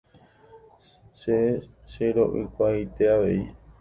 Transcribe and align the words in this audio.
Che 1.19 1.37
chero'ykuaaite 1.91 3.03
avei. 3.15 3.41